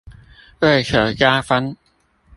[0.61, 1.77] 為求加分